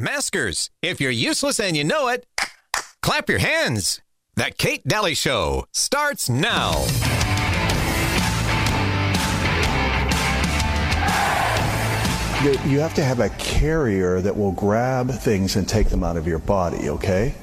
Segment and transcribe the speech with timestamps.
[0.00, 2.24] Maskers, if you're useless and you know it,
[3.02, 4.00] clap your hands.
[4.34, 6.86] The Kate Dalley Show starts now.
[12.64, 16.26] You have to have a carrier that will grab things and take them out of
[16.26, 17.34] your body, okay?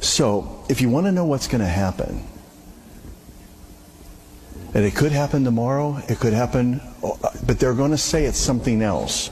[0.00, 2.26] So, if you want to know what's going to happen,
[4.72, 7.12] and it could happen tomorrow, it could happen, uh,
[7.46, 9.30] but they're going to say it's something else.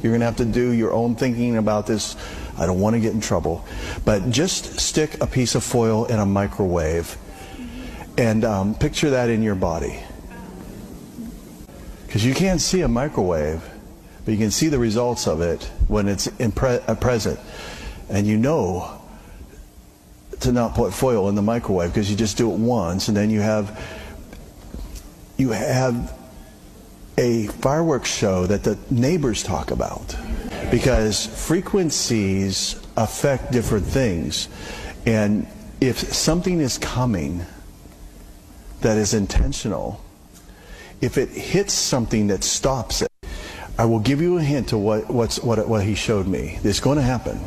[0.00, 2.16] You're going to have to do your own thinking about this.
[2.58, 3.64] I don't want to get in trouble.
[4.04, 7.16] But just stick a piece of foil in a microwave
[8.18, 10.00] and um, picture that in your body.
[12.06, 13.62] Because you can't see a microwave,
[14.24, 17.38] but you can see the results of it when it's pre- uh, present.
[18.08, 19.00] And you know
[20.42, 23.30] to not put foil in the microwave because you just do it once and then
[23.30, 23.80] you have
[25.36, 26.12] you have
[27.18, 30.16] a fireworks show that the neighbors talk about
[30.70, 34.48] because frequencies affect different things
[35.06, 35.46] and
[35.80, 37.44] if something is coming
[38.80, 40.02] that is intentional
[41.00, 43.10] if it hits something that stops it
[43.78, 45.36] i will give you a hint to what, what,
[45.68, 47.38] what he showed me it's going to happen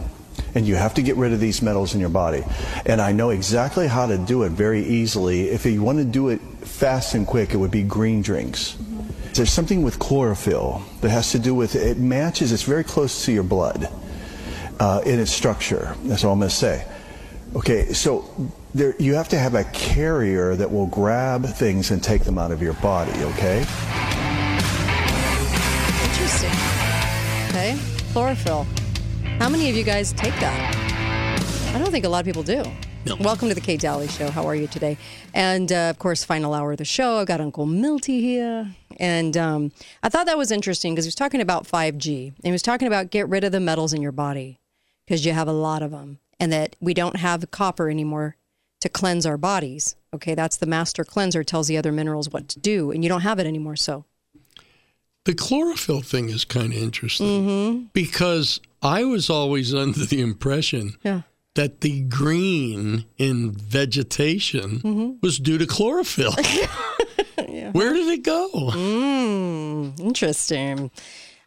[0.54, 2.44] and you have to get rid of these metals in your body.
[2.86, 5.50] And I know exactly how to do it very easily.
[5.50, 8.78] If you want to do it fast and quick, it would be green drinks.
[9.36, 13.34] There's something with chlorophyll that has to do with it matches, it's very close to
[13.34, 13.90] your blood
[14.80, 15.94] uh, in its structure.
[16.06, 16.88] That's all I'm going to say.
[17.54, 18.30] Okay, so
[18.74, 22.52] there, you have to have a carrier that will grab things and take them out
[22.52, 23.60] of your body, okay?
[26.04, 26.52] Interesting.
[27.50, 27.78] Okay,
[28.14, 28.66] chlorophyll.
[29.40, 31.74] How many of you guys take that?
[31.76, 32.64] I don't think a lot of people do.
[33.20, 34.32] Welcome to the Kate Dalley Show.
[34.32, 34.98] How are you today?
[35.34, 37.18] And uh, of course, final hour of the show.
[37.18, 38.72] I've got Uncle Milty here.
[39.00, 42.28] And um, I thought that was interesting because he was talking about 5G.
[42.30, 44.60] And he was talking about get rid of the metals in your body
[45.06, 46.18] because you have a lot of them.
[46.40, 48.38] And that we don't have copper anymore
[48.82, 49.96] to cleanse our bodies.
[50.14, 52.90] Okay, that's the master cleanser, tells the other minerals what to do.
[52.92, 53.76] And you don't have it anymore.
[53.76, 54.06] So
[55.26, 57.84] The chlorophyll thing is kind of interesting Mm-hmm.
[57.94, 61.22] because I was always under the impression Yeah.
[61.56, 65.12] That the green in vegetation Mm-hmm.
[65.22, 66.34] was due to chlorophyll.
[67.72, 68.50] Where did it go?
[68.54, 70.92] Mm, interesting.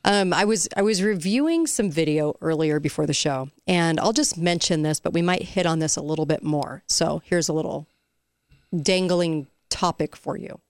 [0.04, 4.38] Um, I was I was reviewing some video earlier before the show, and I'll just
[4.38, 6.82] mention this, but we might hit on this a little bit more.
[6.86, 7.86] So here's a little
[8.74, 10.60] dangling topic for you.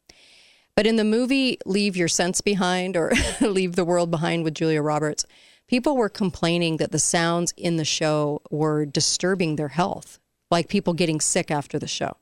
[0.75, 4.81] But in the movie Leave Your Sense Behind or Leave the World Behind with Julia
[4.83, 5.25] Roberts,
[5.69, 10.19] people were complaining that the sounds in the show were disturbing their health,
[10.51, 12.17] like people getting sick after the show.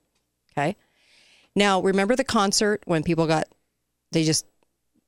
[0.52, 0.76] Okay.
[1.54, 3.46] Now, remember the concert when people got,
[4.12, 4.46] they just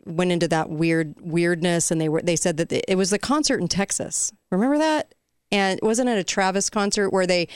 [0.04, 3.60] went into that weird weirdness and they were, they said that it was the concert
[3.60, 4.32] in Texas.
[4.50, 5.15] Remember that?
[5.50, 7.48] And wasn't it a Travis concert where they,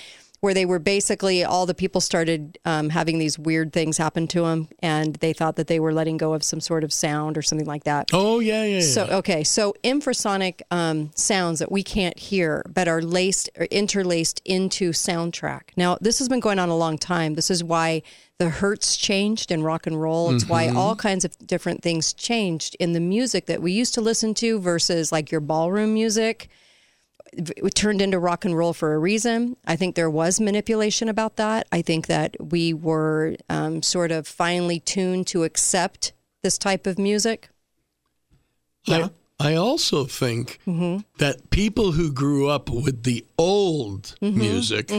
[0.43, 4.43] where they were basically all the people started um, having these weird things happen to
[4.43, 7.43] them and they thought that they were letting go of some sort of sound or
[7.43, 8.11] something like that.
[8.13, 8.81] Oh, yeah, yeah, yeah.
[8.81, 14.43] So okay, so infrasonic um, sounds that we can't hear, but are laced or interlaced
[14.45, 15.71] into soundtrack.
[15.77, 17.35] Now, this has been going on a long time.
[17.35, 18.03] This is why
[18.39, 20.35] the hertz changed in rock and roll.
[20.35, 24.01] It's why all kinds of different things changed in the music that we used to
[24.01, 26.49] listen to versus like your ballroom music.
[27.35, 29.57] It turned into rock and roll for a reason.
[29.65, 31.67] I think there was manipulation about that.
[31.73, 36.99] I think that we were um, sort of finely tuned to accept this type of
[36.99, 37.49] music.
[38.87, 39.11] I,
[39.41, 40.99] I also think Mm-hmm.
[41.19, 44.39] that people who grew up with the old Mm-hmm.
[44.39, 44.91] music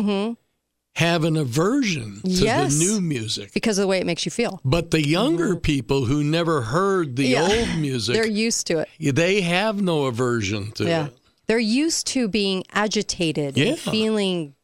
[0.95, 2.75] have an aversion to Yes.
[2.77, 3.51] the new music.
[3.53, 4.61] because of the way it makes you feel.
[4.63, 7.41] But the younger people who never heard the Yeah.
[7.47, 9.15] old music, They're used to it.
[9.15, 11.05] they have no aversion to Yeah.
[11.07, 11.17] it.
[11.47, 13.69] They're used to being agitated Yeah.
[13.69, 14.55] and feeling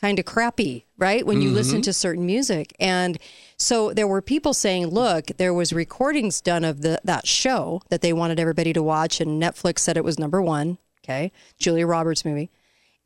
[0.00, 1.26] kind of crappy, right?
[1.26, 2.74] When you listen to certain music.
[2.78, 3.18] And
[3.56, 8.02] so there were people saying, look, there was recordings done of the that show that
[8.02, 11.32] they wanted everybody to watch and Netflix said it was number 1, okay?
[11.58, 12.50] Julia Roberts movie.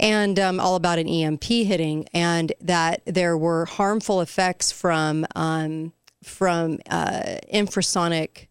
[0.00, 5.92] And um, all about an EMP hitting, and that there were harmful effects from um,
[6.24, 8.46] from uh, infrasonic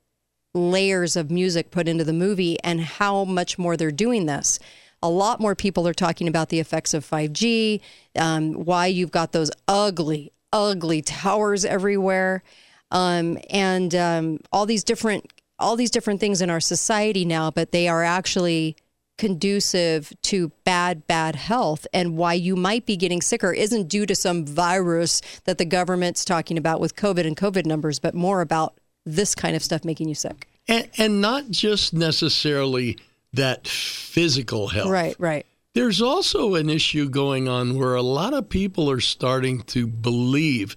[0.53, 4.59] layers of music put into the movie and how much more they're doing this.
[5.01, 7.79] A lot more people are talking about the effects of 5G,
[8.17, 12.43] um, why you've got those ugly, ugly towers everywhere,
[12.91, 17.51] um, and um, all these different all these different things in our society now.
[17.51, 18.77] But they are actually
[19.19, 21.85] conducive to bad, bad health.
[21.93, 26.23] And why you might be getting sicker isn't due to some virus that the government's
[26.23, 30.09] talking about with COVID and COVID numbers, but more about this kind of stuff making
[30.09, 30.47] you sick.
[30.67, 32.97] And, and not just necessarily
[33.33, 34.89] that physical health.
[34.89, 35.45] Right, right.
[35.75, 40.75] There's also an issue going on where a lot of people are starting to believe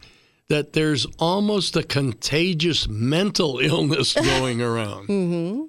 [0.49, 5.09] that there's almost a contagious mental illness going around.
[5.09, 5.65] Mm-hmm.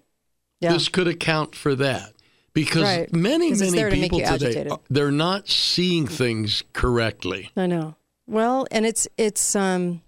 [0.59, 0.71] Yeah.
[0.73, 2.13] This could account for that
[2.53, 3.13] because Right.
[3.13, 4.71] many, many there to people today agitated.
[4.89, 7.51] they're not seeing things correctly.
[7.57, 7.95] I know.
[8.27, 10.01] Well, and it's it's um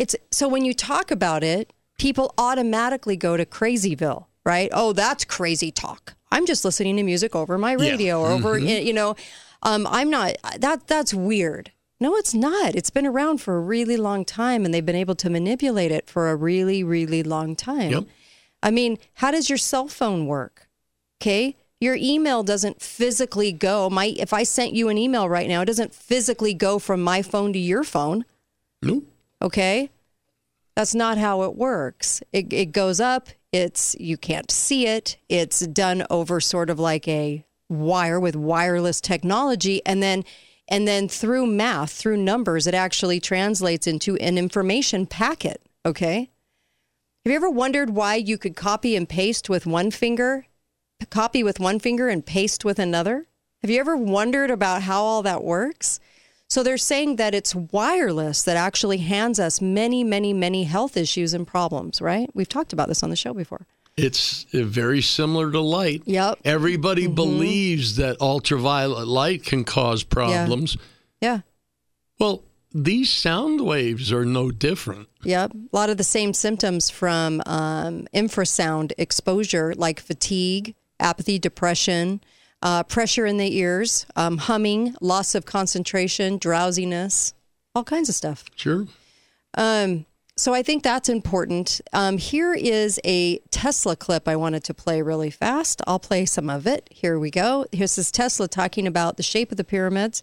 [0.00, 4.70] it's so when you talk about it, people automatically go to crazyville, right?
[4.72, 6.14] Oh, that's crazy talk.
[6.32, 9.14] I'm just listening to music over my radio or over you know,
[9.62, 11.70] um I'm not that that's weird.
[12.00, 12.74] No, it's not.
[12.74, 16.08] It's been around for a really long time and they've been able to manipulate it
[16.08, 17.90] for a really really long time.
[17.90, 18.04] Yep.
[18.62, 20.68] I mean, how does your cell phone work?
[21.20, 21.56] Okay.
[21.78, 23.90] Your email doesn't physically go.
[23.90, 27.20] My if I sent you an email right now, it doesn't physically go from my
[27.20, 28.24] phone to your phone.
[28.82, 29.04] Nope.
[29.42, 29.90] Okay.
[30.76, 32.22] That's not how it works.
[32.32, 33.28] It, it goes up.
[33.52, 35.16] It's you can't see it.
[35.28, 40.24] It's done over sort of like a wire with wireless technology, and then
[40.68, 45.60] and then through math, through numbers, it actually translates into an information packet.
[45.84, 46.30] Okay.
[47.24, 50.46] Have you ever wondered why you could copy and paste with one finger,
[51.10, 53.26] copy with one finger and paste with another?
[53.62, 56.00] Have you ever wondered about how all that works?
[56.50, 61.32] So they're saying that it's wireless that actually hands us many, many, many health issues
[61.32, 62.28] and problems, right?
[62.34, 63.68] We've talked about this on the show before.
[63.96, 66.02] It's uh, very similar to light.
[66.06, 66.38] Yep.
[66.38, 66.48] Mm-hmm.
[66.48, 70.76] Everybody believes that ultraviolet light can cause problems.
[71.20, 71.40] Yeah.
[72.18, 72.42] Well,
[72.72, 75.08] these sound waves are no different.
[75.22, 75.52] Yep.
[75.54, 82.20] A lot of the same symptoms from um, infrasound exposure, like fatigue, apathy, depression,
[82.62, 87.34] uh, pressure in the ears, um, humming, loss of concentration, drowsiness,
[87.74, 88.44] all kinds of stuff.
[88.56, 88.86] Sure.
[89.54, 91.82] Um, so I think that's important.
[91.92, 95.82] Um, here is a Tesla clip I wanted to play really fast.
[95.86, 96.88] I'll play some of it.
[96.90, 97.66] Here we go.
[97.72, 100.22] Here's this Tesla talking about the shape of the pyramids,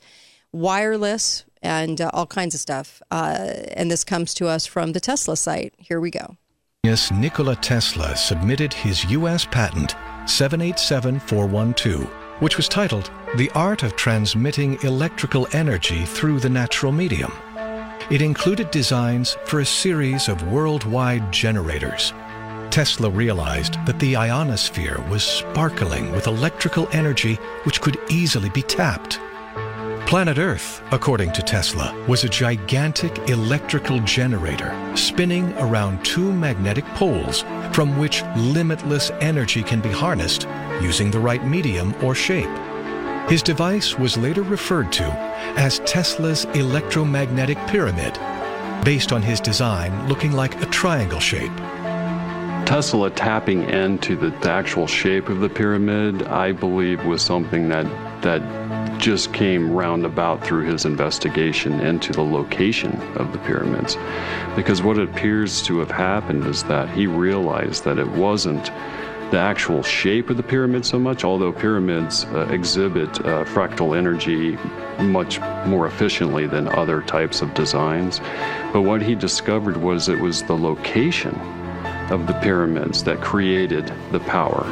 [0.52, 3.02] wireless, and uh, all kinds of stuff.
[3.12, 5.76] Uh, and this comes to us from the Tesla site.
[5.78, 6.38] Here we go.
[6.84, 9.46] Genius Nikola Tesla submitted his U.S.
[9.46, 9.96] patent
[10.26, 17.32] 787412, which was titled The Art of Transmitting Electrical Energy Through the Natural Medium.
[18.10, 22.14] It included designs for a series of worldwide generators.
[22.70, 29.20] Tesla realized that the ionosphere was sparkling with electrical energy which could easily be tapped.
[30.08, 37.42] Planet Earth, according to Tesla, was a gigantic electrical generator spinning around two magnetic poles
[37.74, 40.48] from which limitless energy can be harnessed
[40.82, 42.48] using the right medium or shape.
[43.30, 45.04] His device was later referred to
[45.58, 48.18] as Tesla's electromagnetic pyramid,
[48.86, 51.52] based on his design looking like a triangle shape.
[52.66, 57.86] Tesla tapping into the, actual shape of the pyramid, I believe, was something that
[58.22, 58.42] that
[58.98, 63.98] just came roundabout through his investigation into the location of the pyramids.
[64.56, 68.72] Because what appears to have happened is that he realized that it wasn't
[69.32, 74.58] the actual shape of the pyramid so much, although pyramids uh, exhibit uh, fractal energy
[75.04, 78.20] much more efficiently than other types of designs.
[78.72, 81.36] But what he discovered was it was the location
[82.10, 84.66] of the pyramids that created the power.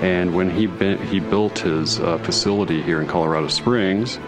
[0.00, 0.66] And when he
[1.06, 4.18] he built his uh, facility here in Colorado Springs,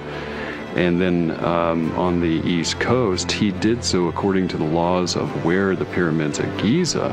[0.75, 5.45] and then um, on the East Coast, he did so according to the laws of
[5.45, 7.09] where the pyramids at Giza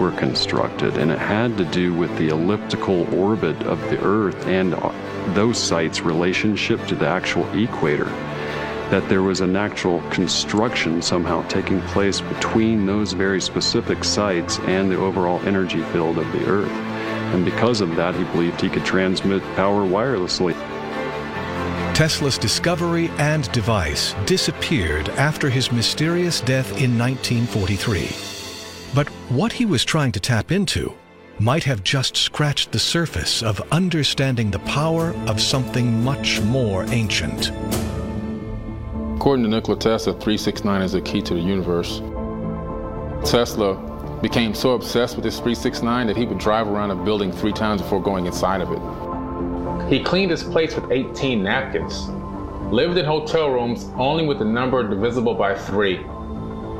[0.00, 4.74] were constructed, and it had to do with the elliptical orbit of the Earth and
[4.74, 4.92] uh,
[5.34, 8.10] those sites' relationship to the actual equator
[8.90, 14.90] that there was a natural construction somehow taking place between those very specific sites and
[14.90, 16.89] the overall energy field of the Earth.
[17.32, 20.54] And because of that, he believed he could transmit power wirelessly.
[21.94, 28.08] Tesla's discovery and device disappeared after his mysterious death in 1943.
[28.94, 30.94] But what he was trying to tap into
[31.38, 37.50] might have just scratched the surface of understanding the power of something much more ancient.
[39.16, 42.00] According to Nikola Tesla, 369 is the key to the universe.
[43.30, 43.89] Tesla
[44.22, 47.80] became so obsessed with this 369 that he would drive around a building three times
[47.80, 49.90] before going inside of it.
[49.90, 52.08] He cleaned his plates with 18 napkins,
[52.72, 56.04] lived in hotel rooms only with the number divisible by three.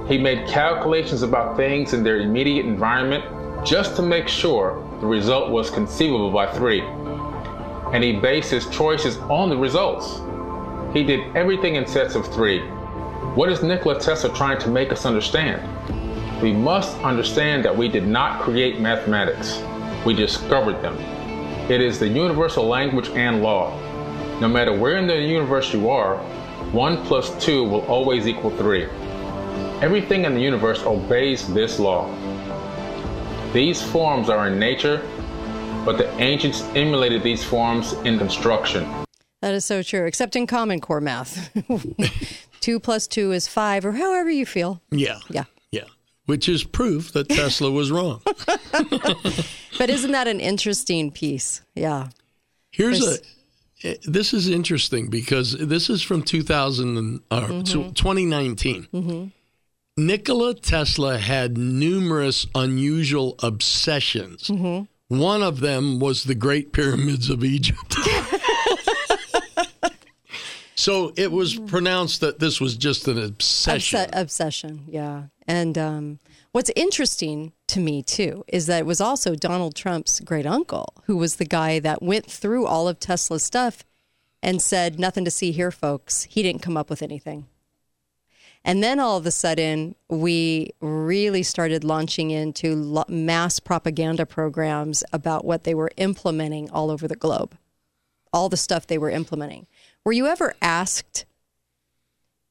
[0.07, 3.25] He made calculations about things in their immediate environment
[3.65, 6.83] just to make sure the result was conceivable by three.
[7.93, 10.21] And he based his choices on the results.
[10.93, 12.61] He did everything in sets of three.
[13.35, 15.63] What is Nikola Tesla trying to make us understand?
[16.43, 19.63] We must understand that we did not create mathematics,
[20.07, 20.97] we discovered them.
[21.71, 23.79] It is the universal language and law.
[24.41, 26.17] No matter where in the universe you are,
[26.73, 28.85] 1 plus 2 will always equal 3.
[29.83, 32.09] Everything in the universe obeys this law.
[33.53, 35.07] These forms are in nature,
[35.85, 38.89] but the ancients emulated these forms in construction.
[39.43, 41.51] That is so true, except in Common Core math.
[42.61, 44.81] two plus two is five, or however you feel.
[44.91, 45.19] Yeah.
[45.29, 45.45] Yeah.
[46.27, 48.23] Which is proof that Tesla was wrong.
[49.79, 51.63] But isn't that an interesting piece?
[51.75, 52.09] Yeah.
[52.71, 53.19] Here's There's-
[53.85, 54.01] a.
[54.11, 57.93] This is interesting because this is from 2000 and, uh, Mm-hmm.
[57.93, 59.33] 2019.
[59.97, 64.49] Nikola Tesla had numerous unusual obsessions.
[64.49, 65.17] Mm-hmm.
[65.19, 67.95] One of them was the Great Pyramids of Egypt.
[70.75, 74.01] so it was pronounced that this was just an obsession.
[74.01, 75.25] Obse- obsession, yeah.
[75.51, 76.21] And um,
[76.53, 81.17] what's interesting to me too is that it was also Donald Trump's great uncle who
[81.17, 83.83] was the guy that went through all of Tesla's stuff
[84.45, 87.49] and said, "Nothing to see here, folks." He didn't come up with anything.
[88.65, 95.45] And then all of a sudden, we really started launching into mass propaganda programs about
[95.45, 97.57] what they were implementing all over the globe,
[98.33, 99.67] all the stuff they were implementing.
[100.05, 101.25] Were you ever asked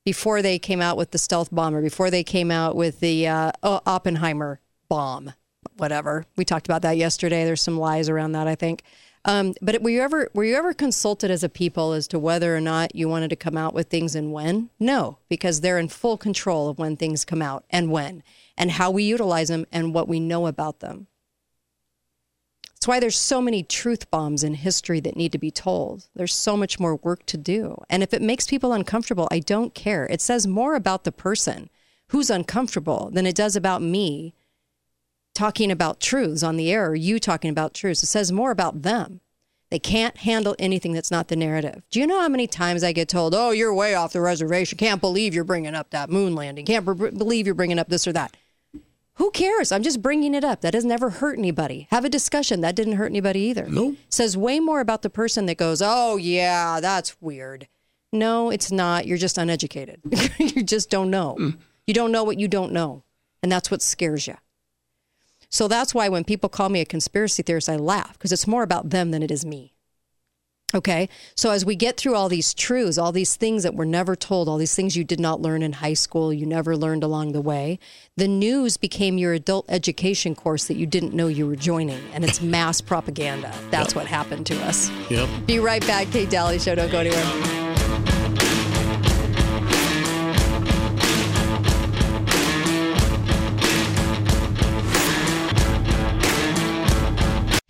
[0.10, 3.52] before they came out with the stealth bomber, before they came out with the uh,
[3.62, 5.34] Oppenheimer bomb,
[5.78, 6.26] whatever.
[6.36, 7.46] We talked about that yesterday.
[7.46, 8.82] There's some lies around that, I think.
[9.26, 12.58] Um, but were you ever were you ever consulted as a people as to whether
[12.58, 14.72] or not you wanted to come out with things and when?
[14.80, 18.24] No, because they're in full control of when things come out and when
[18.58, 21.06] and how we utilize them and what we know about them.
[22.80, 26.08] That's why there's so many truth bombs in history that need to be told.
[26.16, 27.84] There's so much more work to do.
[27.90, 30.06] And if it makes people uncomfortable, I don't care.
[30.06, 31.70] It says more about the person
[32.08, 34.34] who's uncomfortable than it does about me
[35.36, 38.02] talking about truths on the air or you talking about truths.
[38.02, 39.20] It says more about them.
[39.70, 41.84] They can't handle anything that's not the narrative.
[41.92, 44.78] Do you know how many times I get told, "Oh, you're way off the reservation.
[44.78, 46.66] Can't believe you're bringing up that moon landing.
[46.66, 48.38] Can't b- believe you're bringing up this or that."
[49.20, 49.74] Who cares?
[49.74, 50.62] I'm just bringing it up.
[50.62, 51.88] That has never hurt anybody.
[51.92, 52.62] Have a discussion.
[52.62, 53.68] That didn't hurt anybody either.
[53.68, 53.98] Nope.
[54.08, 57.68] Says way more about the person that goes, "Oh, yeah, that's weird."
[58.14, 59.06] No, it's not.
[59.06, 60.00] You're just uneducated.
[60.40, 61.36] you just don't know.
[61.38, 61.58] Mm.
[61.86, 63.04] You don't know what you don't know,
[63.44, 64.38] and that's what scares you.
[65.50, 68.64] So that's why when people call me a conspiracy theorist, I laugh because it's more
[68.64, 69.74] about them than it is me.
[70.74, 71.10] Okay.
[71.36, 74.48] So as we get through all these truths, all these things that were never told,
[74.48, 77.42] all these things you did not learn in high school, you never learned along the
[77.42, 77.80] way,
[78.18, 82.02] the news became your adult education course that you didn't know you were joining.
[82.14, 83.54] And it's mass propaganda.
[83.72, 84.92] That's what happened to us.
[85.10, 85.30] Yep.
[85.48, 86.12] Be right back.
[86.12, 86.76] Kate Dalley Show.
[86.76, 87.69] Don't go anywhere.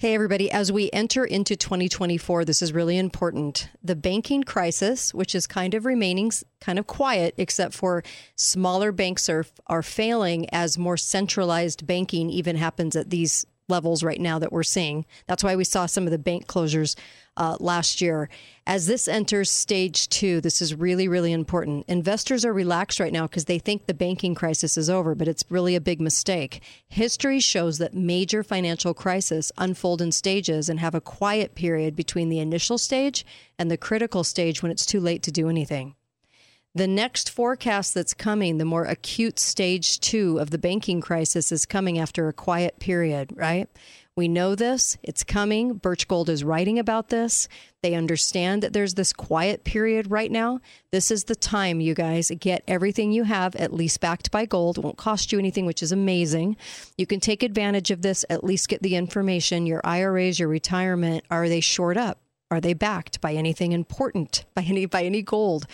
[0.10, 0.50] Hey, everybody.
[0.50, 3.70] As we enter into 2024, this is really important.
[3.84, 8.02] The banking crisis, which is kind of remaining kind of quiet, except for
[8.36, 14.20] smaller banks are, are failing as more centralized banking even happens at these levels right
[14.20, 15.06] now that we're seeing.
[15.28, 16.96] That's why we saw some of the bank closures
[17.38, 18.30] uh, last year.
[18.68, 21.86] As this enters stage two, this is really, really important.
[21.88, 25.46] Investors are relaxed right now because they think the banking crisis is over, but it's
[25.50, 26.62] really a big mistake.
[26.90, 32.30] History shows that major financial crises unfold in stages and have a quiet period between
[32.30, 33.26] the initial stage
[33.58, 35.96] and the critical stage when it's too late to do anything.
[36.76, 41.66] The next forecast that's coming, the more acute stage two of the banking crisis, is
[41.66, 43.68] coming after a quiet period, right?
[44.16, 44.98] We know this.
[45.02, 45.76] It's coming.
[45.76, 47.48] Birch Gold is writing about this.
[47.82, 50.60] They understand that there's this quiet period right now.
[50.92, 52.30] This is the time, you guys.
[52.40, 54.78] Get everything you have, at least backed by gold.
[54.78, 56.56] It won't cost you anything, which is amazing.
[56.98, 59.66] You can take advantage of this, at least get the information.
[59.66, 62.20] Your IRAs, your retirement, are they shored up?
[62.52, 65.66] Are they backed by anything important, by any by any gold?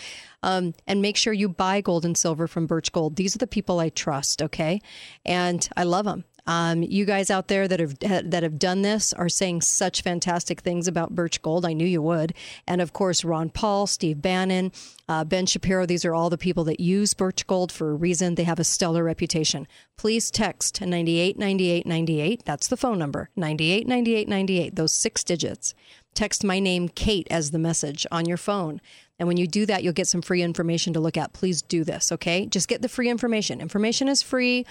[0.42, 3.16] Um, and make sure you buy gold and silver from Birch Gold.
[3.16, 4.42] These are the people I trust.
[4.42, 4.80] Okay,
[5.24, 6.24] and I love them.
[6.46, 10.60] Um, you guys out there that have that have done this are saying such fantastic
[10.60, 11.66] things about Birch Gold.
[11.66, 12.34] I knew you would.
[12.66, 14.70] And of course, Ron Paul, Steve Bannon,
[15.08, 15.86] uh, Ben Shapiro.
[15.86, 18.36] These are all the people that use Birch Gold for a reason.
[18.36, 19.66] They have a stellar reputation.
[19.96, 22.44] Please text 989898.
[22.44, 24.76] That's the phone number 989898.
[24.76, 25.74] Those six digits.
[26.16, 28.80] Text my name, Kate, as the message on your phone.
[29.18, 31.34] And when you do that, you'll get some free information to look at.
[31.34, 32.46] Please do this, okay?
[32.46, 33.60] Just get the free information.
[33.60, 34.64] Information is free,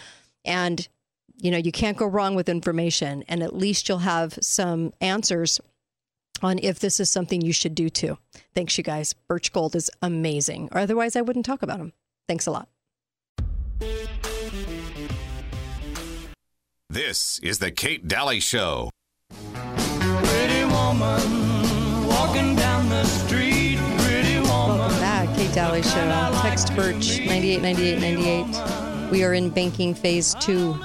[0.44, 0.88] and
[1.38, 3.24] you know you can't go wrong with information.
[3.28, 5.62] And at least you'll have some answers
[6.42, 8.18] on if this is something you should do too.
[8.56, 9.14] Thanks, you guys.
[9.14, 10.70] Birch Gold is amazing.
[10.72, 11.94] Or otherwise, I wouldn't talk about them.
[12.28, 12.68] Thanks a lot.
[16.90, 18.90] This is the Kate Dalley Show.
[20.86, 23.80] Woman walking down the street.
[23.98, 24.78] Pretty woman.
[24.78, 26.40] Welcome back, Kate Dalley Show.
[26.44, 29.12] Text Birch 989898.
[29.12, 30.78] We are in banking phase two.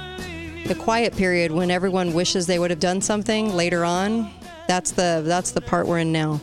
[0.67, 4.31] The quiet period when everyone wishes they would have done something later on.
[4.67, 6.41] That's the that's the part we're in now.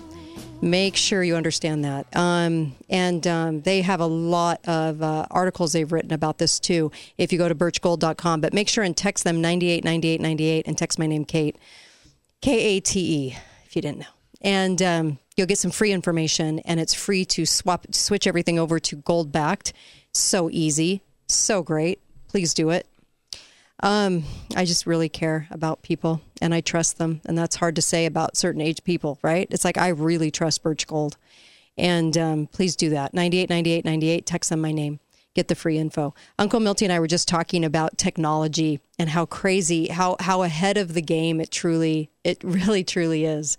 [0.62, 2.16] Make sure you understand that.
[2.16, 6.92] Um, and um, they have a lot of uh, articles they've written about this too.
[7.18, 11.08] If you go to birchgold.com, but make sure and text them 989898 and text my
[11.08, 11.58] name Kate,
[12.41, 14.06] K A T E, if you didn't know.
[14.41, 18.79] And um, you'll get some free information, and it's free to swap switch everything over
[18.79, 19.74] to gold backed.
[20.13, 22.00] So easy, so great.
[22.27, 22.88] Please do it.
[23.84, 24.24] Um,
[24.56, 27.22] I just really care about people and I trust them.
[27.25, 29.48] And that's hard to say about certain age people, right?
[29.51, 31.17] It's like I really trust Birch Gold.
[31.77, 33.13] And um, please do that.
[33.13, 35.00] 989898, text them my name.
[35.38, 36.15] Get the free info.
[36.39, 40.77] Uncle Milty and I were just talking about technology and how crazy, how how ahead
[40.77, 43.56] of the game it truly, it really truly is.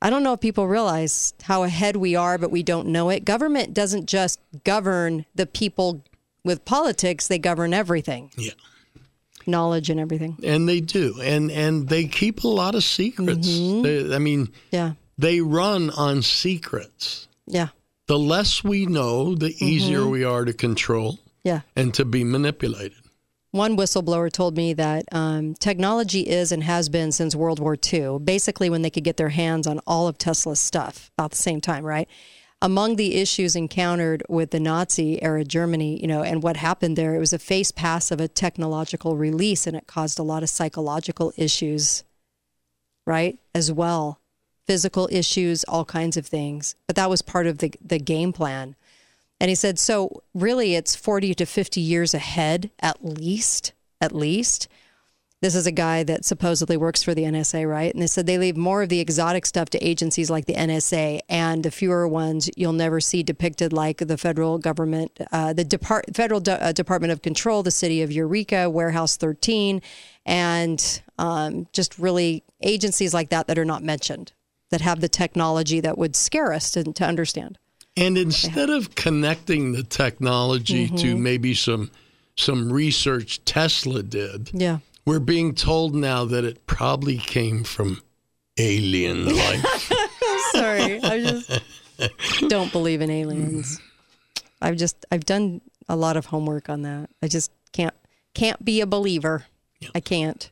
[0.00, 3.24] I don't know if people realize how ahead we are, but we don't know it.
[3.24, 6.04] Government doesn't just govern the people
[6.44, 8.52] with politics; they govern everything Yeah.
[9.44, 10.38] knowledge and everything.
[10.44, 11.20] And they do.
[11.20, 13.48] And and they keep a lot of secrets.
[13.48, 13.82] Mm-hmm.
[13.82, 14.92] They, I mean, Yeah.
[15.18, 17.26] they run on secrets.
[17.48, 17.70] Yeah.
[18.12, 19.64] The less we know, the Mm-hmm.
[19.64, 21.62] easier we are to control Yeah.
[21.74, 22.98] and to be manipulated.
[23.52, 28.18] One whistleblower told me that um, technology is and has been since World War II,
[28.18, 31.62] basically when they could get their hands on all of Tesla's stuff about the same
[31.62, 32.06] time, right?
[32.60, 37.14] Among the issues encountered with the Nazi era Germany, you know, and what happened there,
[37.14, 40.50] it was a face pass of a technological release and it caused a lot of
[40.50, 42.04] psychological issues,
[43.06, 43.38] right?
[43.54, 44.18] As well.
[44.66, 46.74] Physical issues, all kinds of things.
[46.86, 48.76] But that was part of the, the game plan.
[49.40, 54.68] And he said, so really it's 40 to 50 years ahead, at least, at least.
[55.42, 57.92] This is a guy that supposedly works for the NSA, right?
[57.92, 61.18] And they said they leave more of the exotic stuff to agencies like the NSA,
[61.28, 66.14] and the fewer ones you'll never see depicted, like the federal government, uh, the Depart-
[66.14, 69.82] Federal De- uh, Department of Control, the city of Eureka, Warehouse 13,
[70.24, 74.32] and um, just really agencies like that that are not mentioned,
[74.72, 77.58] that have the technology that would scare us to, to understand.
[77.96, 80.96] And instead of connecting the technology Mm-hmm.
[80.96, 81.90] to maybe some
[82.36, 84.78] some research Tesla did, Yeah.
[85.04, 88.00] we're being told now that it probably came from
[88.58, 89.92] alien life.
[90.52, 91.60] Sorry, I just
[92.48, 93.78] don't believe in aliens.
[94.62, 97.10] I've just I've done a lot of homework on that.
[97.22, 97.94] I just can't
[98.34, 99.44] can't be a believer.
[99.94, 100.50] I can't.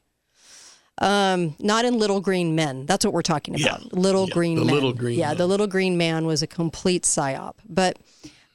[1.00, 2.84] Um, not in Little Green Men.
[2.84, 3.82] That's what we're talking about.
[3.82, 3.88] Yeah.
[3.92, 4.74] Little Yeah, Green the Men.
[4.74, 5.36] Little Green yeah, Men.
[5.38, 7.54] the Little Green Man was a complete psyop.
[7.68, 7.98] But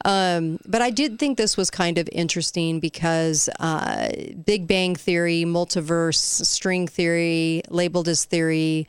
[0.05, 4.09] um, but I did think this was kind of interesting because uh,
[4.45, 8.87] Big Bang Theory, multiverse, string theory, labeled as theory,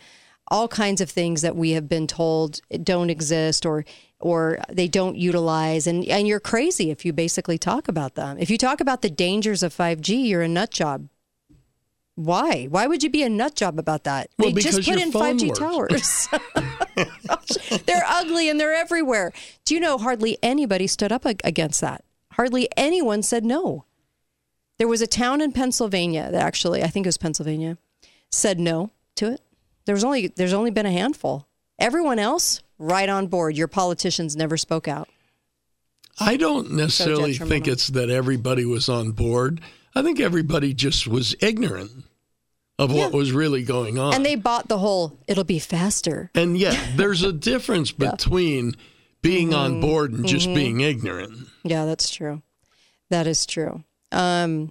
[0.49, 3.85] all kinds of things that we have been told don't exist or
[4.21, 8.37] or they don't utilize and and you're crazy if you basically talk about them.
[8.39, 11.09] If you talk about the dangers of 5G, you're a nut job.
[12.17, 12.65] Why?
[12.65, 14.31] Why would you be a nut job about that?
[14.39, 16.29] Well, they just put in 5G works.
[16.29, 16.29] towers.
[17.87, 19.33] they're ugly and they're everywhere.
[19.67, 22.05] Do you know hardly anybody stood up against that?
[22.33, 23.85] Hardly anyone said no.
[24.79, 27.77] There was a town in Pennsylvania that actually, I think it was Pennsylvania,
[28.31, 29.43] said no to it.
[29.85, 31.47] There was only there's only been a handful.
[31.79, 33.57] Everyone else right on board.
[33.57, 35.09] Your politicians never spoke out.
[36.19, 39.61] I don't necessarily think it's that everybody was on board.
[39.97, 41.91] I think everybody just was ignorant
[42.79, 44.13] of what was really going on.
[44.15, 46.31] And they bought the whole it'll be faster.
[46.35, 48.75] And yet, there's a difference between
[49.23, 49.59] being Mm-hmm.
[49.59, 51.49] on board and just being ignorant.
[51.65, 52.43] Yeah, that's true.
[53.11, 53.83] That is true.
[54.13, 54.71] Um,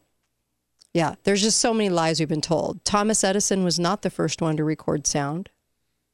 [0.93, 2.85] yeah, there's just so many lies we've been told.
[2.85, 5.49] Thomas Edison was not the first one to record sound.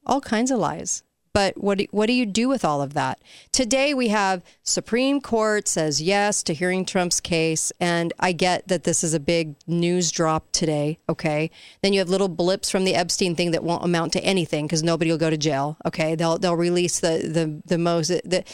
[0.06, 1.04] All kinds of lies.
[1.32, 3.20] But what do, what do you do with all of that?
[3.52, 8.84] Today we have Supreme Court says yes to hearing Trump's case, and I get that
[8.84, 10.98] this is a big news drop today.
[11.08, 11.50] Okay,
[11.82, 14.82] then you have little blips from the Epstein thing that won't amount to anything because
[14.82, 15.78] nobody will go to jail.
[15.86, 18.44] Okay, they'll they'll release the the the most the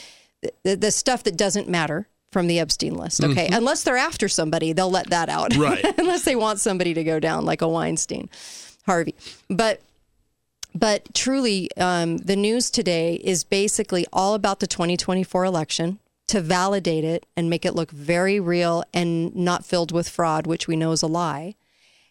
[0.63, 3.25] the, the stuff that doesn't matter from the Epstein list.
[3.25, 3.55] Okay, mm-hmm.
[3.55, 5.57] unless they're after somebody, they'll let that out.
[5.57, 5.85] Right.
[5.99, 8.29] unless they want somebody to go down like a Weinstein,
[8.87, 9.17] Harvey,
[9.51, 9.81] but
[10.75, 17.05] but truly, um, the news today is basically all about the 2024 election to validate
[17.05, 20.93] it and make it look very real and not filled with fraud, which we know
[20.93, 21.55] is a lie.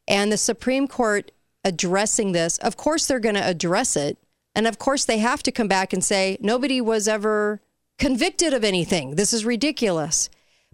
[0.08, 1.32] And the Supreme Court
[1.64, 4.18] addressing this, of course, they're going to address it.
[4.56, 7.62] And of course, they have to come back and say, nobody was ever
[8.00, 9.16] convicted of anything.
[9.16, 10.30] This is ridiculous.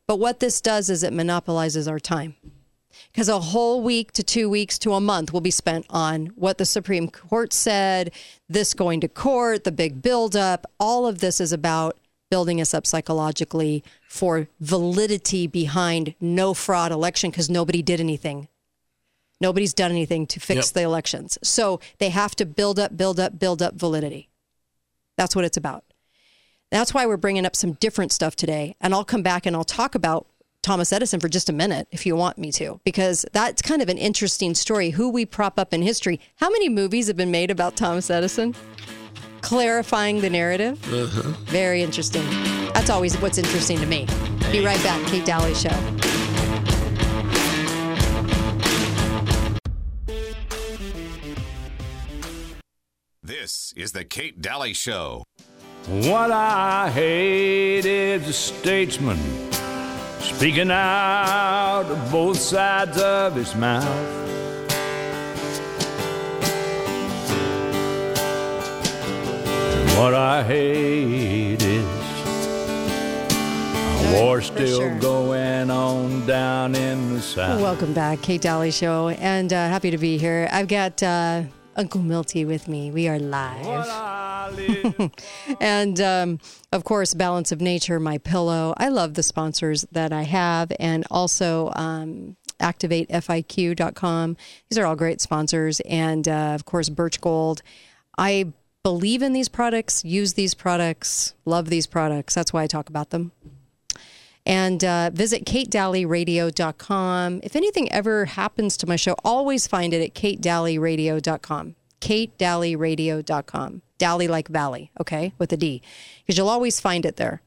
[0.07, 2.35] But what this does is it monopolizes our time.
[3.11, 6.57] Because a whole week to two weeks to a month will be spent on what
[6.57, 8.11] the Supreme Court said,
[8.49, 10.65] this going to court, the big buildup.
[10.79, 11.97] All of this is about
[12.29, 18.47] building us up psychologically for validity behind no fraud election because nobody did anything.
[19.39, 20.73] Nobody's done anything to fix Yep.
[20.73, 21.37] the elections.
[21.43, 24.29] So they have to build up, build up, build up validity.
[25.17, 25.83] That's what it's about.
[26.71, 28.75] That's why we're bringing up some different stuff today.
[28.81, 30.25] And I'll come back and I'll talk about
[30.63, 33.89] Thomas Edison for just a minute if you want me to, because that's kind of
[33.89, 34.91] an interesting story.
[34.91, 36.21] Who we prop up in history.
[36.37, 38.55] How many movies have been made about Thomas Edison?
[39.41, 40.81] Clarifying the narrative.
[40.91, 41.33] Uh-huh.
[41.47, 42.23] Very interesting.
[42.73, 44.07] That's always what's interesting to me.
[44.53, 45.05] Be right back.
[45.07, 45.69] Kate Dalley Show.
[53.21, 55.25] This is the Kate Dalley Show.
[55.87, 59.19] What I hate is a statesman
[60.23, 63.85] speaking out of both sides of his mouth.
[69.75, 71.85] And what I hate is
[73.99, 74.99] a war still sure.
[74.99, 77.61] going on down in the south.
[77.61, 80.47] Welcome back, Kate Dalley Show, and uh, happy to be here.
[80.51, 81.43] I've got uh,
[81.75, 82.91] Uncle Milty with me.
[82.91, 84.22] We are live.
[85.59, 86.39] And um,
[86.71, 88.73] of course balance of nature my pillow.
[88.77, 90.71] I love the sponsors that i have.
[90.79, 94.37] And also um, activatefiq.com
[94.69, 95.79] these are all great sponsors.
[95.81, 97.61] And uh, of course birch gold.
[98.17, 98.53] I
[98.83, 102.33] believe in these products use these products love these products.
[102.33, 103.31] That's why i talk about them.
[104.45, 107.39] And uh, visit katedalleyradio.com.
[107.43, 111.75] If anything ever happens to my show, always find it at katedalleyradio.com.
[112.03, 113.81] katedalleyradio.com.
[113.97, 115.81] Dalley like valley, okay, with a D.
[116.25, 117.41] Because you'll always find it there,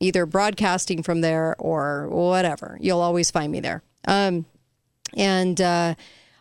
[0.00, 2.78] either broadcasting from there or whatever.
[2.80, 3.82] You'll always find me there.
[4.06, 4.46] Um,
[5.16, 5.94] and uh,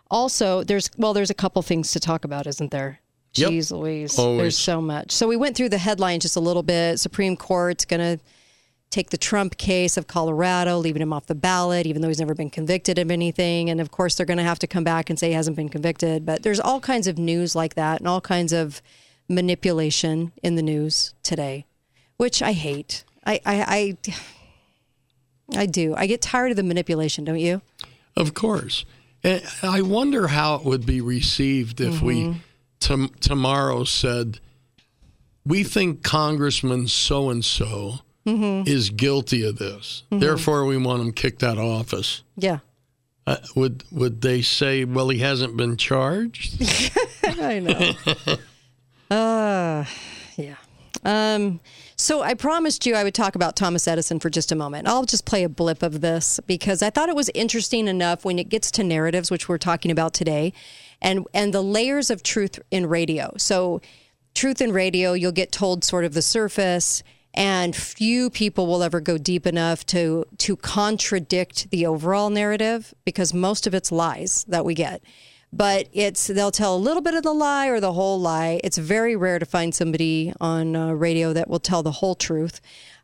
[0.09, 2.99] also, there's, well, there's a couple things to talk about, isn't there?
[3.33, 3.49] Yep.
[3.71, 4.17] Louise.
[4.17, 4.39] Always.
[4.39, 5.11] There's so much.
[5.11, 6.99] So we went through the headline just a little bit.
[6.99, 8.23] Supreme Court's going to
[8.89, 12.33] take the Trump case of Colorado, leaving him off the ballot, even though he's never
[12.33, 13.69] been convicted of anything.
[13.69, 15.69] And of course, they're going to have to come back and say he hasn't been
[15.69, 16.25] convicted.
[16.25, 18.81] But there's all kinds of news like that and all kinds of
[19.27, 21.65] manipulation in the news today,
[22.15, 23.03] which I hate.
[23.25, 23.97] I, I,
[25.53, 25.93] I, I do.
[25.95, 27.61] I get tired of the manipulation, don't you?
[28.15, 28.85] Of course.
[29.23, 32.39] And I wonder how it would be received if we mm-hmm.
[32.79, 34.39] tom- tomorrow said,
[35.45, 40.03] we think Congressman so and so is guilty of this.
[40.09, 42.23] Therefore, we want him kicked out of office.
[42.35, 42.59] Yeah.
[43.25, 46.63] Uh, would would they say, well, he hasn't been charged?
[47.23, 47.93] I know.
[49.15, 49.85] uh,
[50.37, 50.55] yeah.
[51.03, 51.59] Um,
[51.95, 54.87] so I promised you I would talk about Thomas Edison for just a moment.
[54.87, 58.39] I'll just play a blip of this because I thought it was interesting enough when
[58.39, 60.53] it gets to narratives, which we're talking about today,
[61.01, 63.33] and and the layers of truth in radio.
[63.37, 63.81] So,
[64.35, 67.03] truth in radio, you'll get told sort of the surface,
[67.37, 73.33] and few people will ever go deep enough to to contradict the overall narrative because
[73.33, 75.01] most of it's lies that we get
[75.53, 78.59] but it's they'll tell a little bit of the lie or the whole lie.
[78.65, 82.59] It's very rare to find somebody on uh, radio that will tell the whole truth.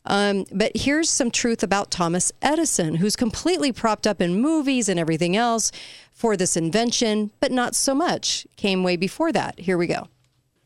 [0.06, 5.00] Um, but here's some truth about Thomas Edison, who's completely propped up in movies and
[5.00, 5.72] everything else
[6.12, 8.46] for this invention, but not so much.
[8.58, 9.58] Came way before that.
[9.60, 10.10] Here we go.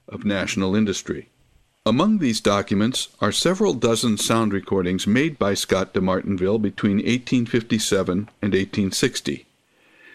[0.10, 1.30] of national industry.
[1.88, 8.12] Among these documents are several dozen sound recordings made by Scott de Martinville between 1857
[8.42, 9.46] and 1860.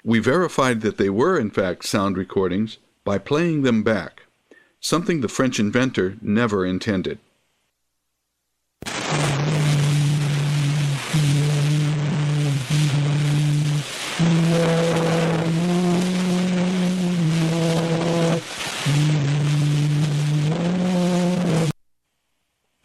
[0.04, 4.24] We verified that they were, in fact, sound recordings by playing them back,
[4.80, 7.18] something the French inventor never intended.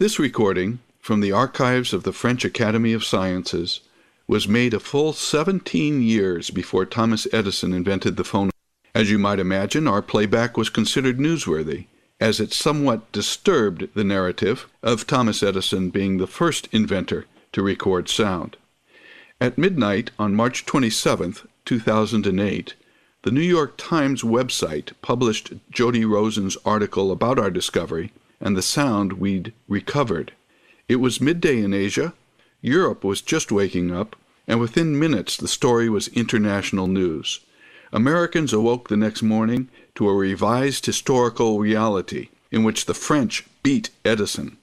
[0.08, 3.82] This recording, from the archives of the French Academy of Sciences,
[4.26, 8.50] was made a full 17 years before Thomas Edison invented the phone.
[8.96, 11.88] As you might imagine, our playback was considered newsworthy,
[12.22, 18.08] as it somewhat disturbed the narrative of Thomas Edison being the first inventor to record
[18.08, 18.56] sound.
[19.42, 22.76] At midnight on March 27, 2008,
[23.24, 29.14] the New York Times website published Jody Rosen's article about our discovery and the sound
[29.14, 30.34] we'd recovered.
[30.88, 32.14] It was midday in Asia,
[32.62, 34.16] Europe was just waking up,
[34.48, 37.42] and within minutes the story was international news.
[37.92, 43.90] Americans awoke the next morning to a revised historical reality in which the French beat
[44.04, 44.58] Edison.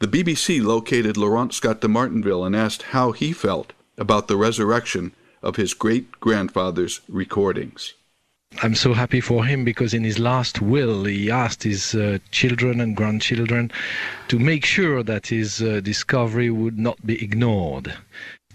[0.00, 5.12] The BBC located Laurent Scott de Martinville and asked how he felt about the resurrection
[5.42, 7.94] of his great grandfather's recordings.
[8.60, 12.80] I'm so happy for him because in his last will, he asked his uh, children
[12.80, 13.70] and grandchildren
[14.28, 17.94] to make sure that his uh, discovery would not be ignored.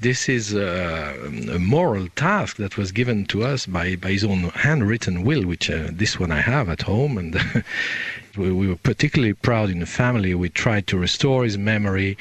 [0.02, 1.16] This is uh,
[1.54, 5.70] a moral task that was given to us by, by his own handwritten will, which
[5.70, 7.18] uh, this one I have at home.
[7.18, 7.40] And
[8.38, 10.34] we, were particularly proud in the family.
[10.34, 12.18] We tried to restore his memory,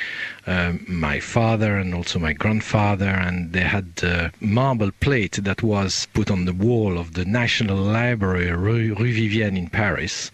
[0.46, 3.08] uh, my father and also my grandfather.
[3.08, 7.76] And they had a marble plate that was put on the wall of the National
[7.76, 10.30] Library, Rue, Rue Vivienne in Paris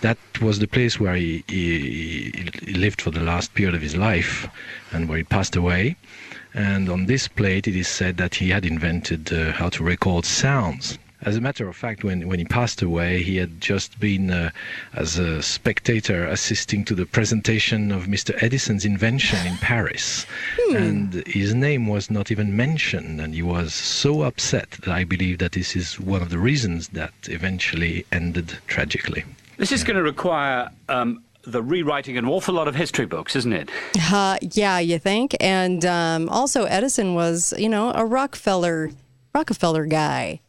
[0.00, 2.30] that was the place where he, he,
[2.62, 4.48] he, lived for the last period of his life
[4.92, 5.96] and where he passed away.
[6.54, 10.24] And on this plate, it is said that he had invented uh, how to record
[10.24, 10.98] sounds.
[11.22, 14.50] As a matter of fact, when, when he passed away, he had just been, uh,
[14.94, 18.40] as a spectator, assisting to the presentation of Mr.
[18.42, 20.26] Edison's invention in Paris.
[20.60, 20.76] Hmm.
[20.76, 25.38] And his name was not even mentioned, and he was so upset that I believe
[25.38, 29.24] that this is one of the reasons that eventually ended tragically.
[29.56, 29.88] This is yeah.
[29.88, 33.70] going to require um, the rewriting an awful lot of history books, isn't it?
[34.10, 35.36] Uh, yeah, you think?
[35.38, 38.90] And um, also, Edison was, you know, a Rockefeller
[39.34, 40.40] Rockefeller guy.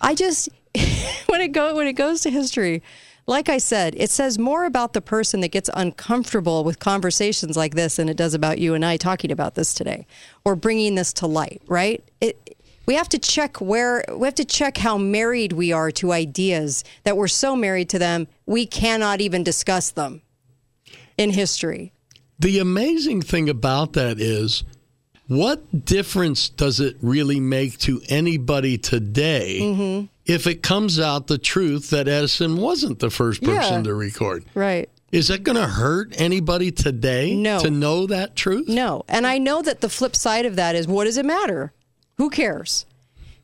[0.00, 0.48] I just
[1.26, 2.82] when it go when it goes to history,
[3.26, 7.74] like I said, it says more about the person that gets uncomfortable with conversations like
[7.74, 10.06] this than it does about you and I talking about this today
[10.44, 12.02] or bringing this to light, right?
[12.20, 12.56] It
[12.86, 16.84] we have to check where we have to check how married we are to ideas
[17.04, 20.22] that we're so married to them we cannot even discuss them
[21.18, 21.92] in history.
[22.38, 24.64] The amazing thing about that is
[25.28, 30.06] what difference does it really make to anybody today mm-hmm.
[30.24, 33.82] if it comes out the truth that Edison wasn't the first person yeah.
[33.82, 34.44] to record?
[34.54, 34.90] Right.
[35.12, 37.60] Is that going to hurt anybody today no.
[37.60, 38.68] to know that truth?
[38.68, 39.04] No.
[39.08, 41.72] And I know that the flip side of that is what does it matter?
[42.16, 42.84] Who cares?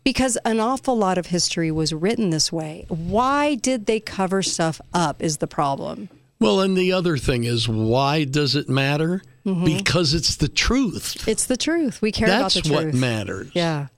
[0.05, 2.85] Because an awful lot of history was written this way.
[2.89, 6.11] Why did they cover stuff up is the problem.
[6.39, 9.23] Well, and the other thing is, why does it matter?
[9.47, 9.65] Mm-hmm.
[9.65, 11.29] Because it's the truth.
[11.29, 12.01] It's the truth.
[12.01, 12.85] We care That's about the truth.
[12.85, 13.51] That's what matters.
[13.55, 13.89] Yeah.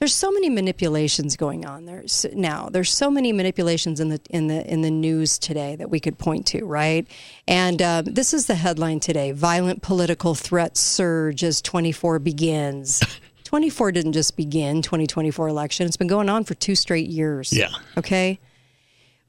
[0.00, 2.70] There's so many manipulations going on there now.
[2.70, 6.18] There's so many manipulations in the in the in the news today that we could
[6.18, 7.06] point to, right?
[7.46, 13.02] And uh, this is the headline today: Violent political threats surge as 24 begins.
[13.44, 15.86] 24 didn't just begin 2024 election.
[15.86, 17.52] It's been going on for two straight years.
[17.52, 17.68] Yeah.
[17.98, 18.40] Okay.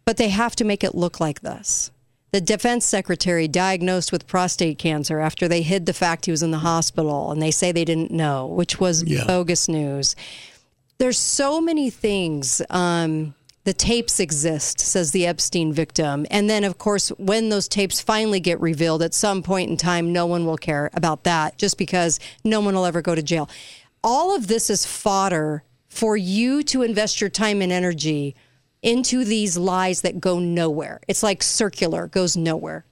[0.06, 1.92] But they have to make it look like this.
[2.32, 6.52] The defense secretary diagnosed with prostate cancer after they hid the fact he was in
[6.52, 9.26] the hospital and they say they didn't know, which was yeah.
[9.26, 10.16] bogus news.
[10.98, 12.62] There's so many things.
[12.70, 16.26] Um, the tapes exist, says the Epstein victim.
[16.32, 20.12] And then, of course, when those tapes finally get revealed at some point in time,
[20.12, 23.50] no one will care about that just because no one will ever go to jail
[24.04, 28.36] all of this is fodder for you to invest your time and energy
[28.82, 31.02] into these lies that go nowhere.
[31.08, 32.86] It's like circular, goes nowhere.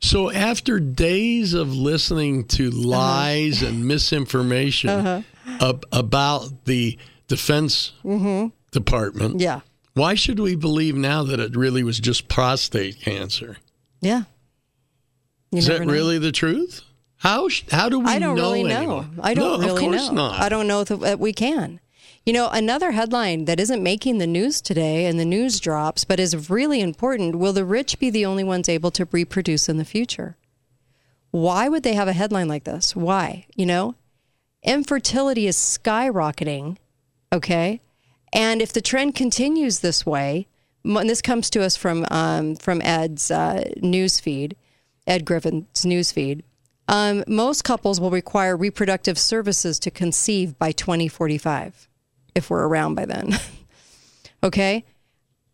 [0.00, 2.88] So after days of listening to uh-huh.
[2.88, 3.72] lies uh-huh.
[3.72, 5.22] and misinformation uh-huh.
[5.60, 8.48] ab- about the defense mm-hmm.
[8.70, 9.60] department, yeah.
[9.94, 13.58] Why should we believe now that it really was just prostate cancer?
[14.00, 14.24] Yeah.
[15.52, 15.92] You Is that know.
[15.92, 16.82] really the truth?
[17.16, 18.06] How how do we?
[18.06, 19.02] I don't know really anymore?
[19.02, 19.22] know.
[19.22, 20.14] I don't no, really of course know.
[20.14, 20.40] Not.
[20.40, 21.80] I don't know if we can.
[22.26, 26.18] You know, another headline that isn't making the news today and the news drops, but
[26.18, 29.84] is really important will the rich be the only ones able to reproduce in the
[29.84, 30.36] future?
[31.30, 32.96] Why would they have a headline like this?
[32.96, 33.46] Why?
[33.54, 33.94] You know,
[34.62, 36.78] infertility is skyrocketing,
[37.30, 37.82] okay?
[38.32, 40.46] And if the trend continues this way,
[40.82, 43.64] and this comes to us from, um, from Ed's uh,
[45.06, 46.42] Ed Griffin's news feed
[46.88, 51.88] um, most couples will require reproductive services to conceive by 2045,
[52.34, 53.38] if we're around by then.
[54.42, 54.84] okay?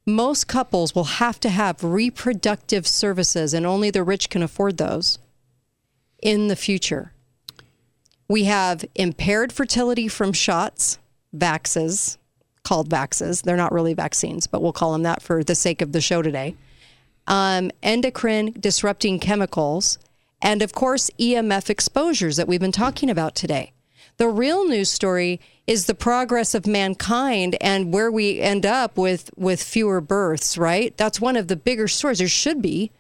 [0.07, 5.19] Most couples will have to have reproductive services, and only the rich can afford those
[6.23, 7.13] in the future.
[8.29, 10.99] We have impaired fertility from shots,
[11.37, 12.17] vaxes,
[12.63, 13.43] called vaxes.
[13.43, 16.23] They're not really vaccines, but we'll call them that for the sake of the show
[16.23, 16.55] today.
[17.27, 19.99] Um, endocrine disrupting chemicals
[20.43, 23.73] and of course, EMF exposures that we've been talking about today.
[24.17, 25.41] The real news story
[25.71, 30.97] is the progress of mankind and where we end up with, with fewer births, right?
[30.97, 32.19] That's one of the bigger stories.
[32.19, 32.91] There should be.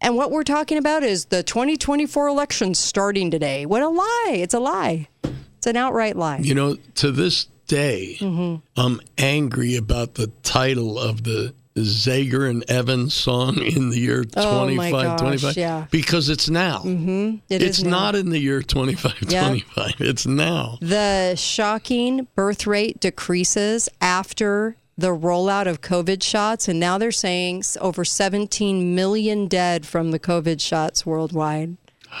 [0.00, 3.66] And what we're talking about is the 2024 election starting today.
[3.66, 4.36] What a lie.
[4.36, 5.08] It's a lie.
[5.56, 6.38] It's an outright lie.
[6.38, 8.64] You know, to this day, mm-hmm.
[8.80, 14.66] I'm angry about the title of the Zager and Evans song in the year Oh,
[14.74, 15.56] my 25 25?
[15.56, 15.86] yeah.
[15.90, 16.78] Because it's now.
[16.78, 17.36] Mm-hmm.
[17.48, 17.90] It it's is now.
[17.90, 19.42] not in the year 25 Yeah.
[19.48, 19.94] 25.
[20.00, 20.78] It's now.
[20.80, 27.62] The shocking birth rate decreases after the rollout of COVID shots, and now they're saying
[27.80, 31.76] over 17 million dead from the COVID shots worldwide.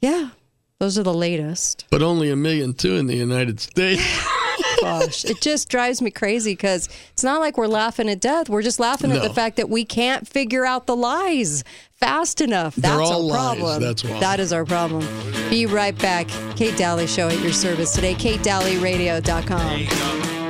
[0.00, 0.30] Yeah,
[0.78, 1.86] those are the latest.
[1.90, 4.02] But only a million two in the United States.
[4.80, 8.48] Gosh, it just drives me crazy because it's not like we're laughing at death.
[8.48, 12.74] We're just laughing at the fact that we can't figure out the lies fast enough.
[12.76, 13.82] That's all our lies, problem.
[13.82, 14.20] that's why.
[14.20, 15.06] That is our problem.
[15.50, 16.28] Be right back.
[16.56, 18.14] Kate Dalley Show at your service today.
[18.14, 20.43] KateDalleyRadio.com.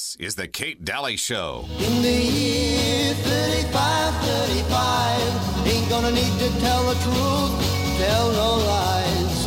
[0.00, 1.66] This is the Kate Dalley Show.
[1.78, 7.52] In the year 3535, ain't gonna need to tell the truth,
[7.98, 9.46] tell no lies.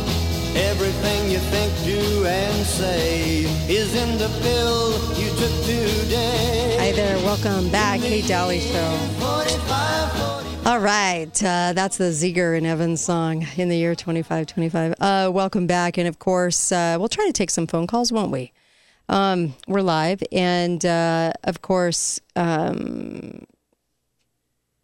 [0.54, 6.76] Everything you think, do, and say is in the pill you took today.
[6.78, 7.16] Hi there.
[7.24, 7.98] Welcome back.
[7.98, 8.96] Kate Dalley Show.
[9.18, 10.48] 45, 40.
[10.66, 11.42] All right.
[11.42, 14.94] Uh, that's the Zager and Evans song in the year 2525.
[15.00, 15.98] Uh, welcome back.
[15.98, 18.52] And of course, uh, we'll try to take some phone calls, won't we?
[19.08, 20.22] Um, we're live.
[20.32, 23.46] And uh, of course, um,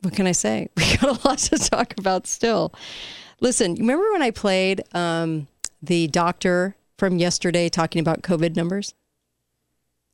[0.02, 0.68] what can I say?
[0.76, 2.72] We got a lot to talk about still.
[3.40, 5.46] Listen, remember when I played um,
[5.83, 8.94] the doctor from yesterday talking about COVID numbers?